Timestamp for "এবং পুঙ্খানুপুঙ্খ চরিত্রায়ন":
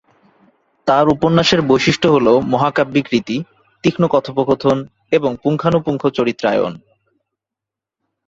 5.11-6.73